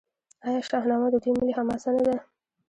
آیا 0.45 0.61
شاهنامه 0.69 1.07
د 1.11 1.15
دوی 1.23 1.31
ملي 1.39 1.53
حماسه 1.59 1.89
نه 1.95 2.01
ده؟ 2.07 2.15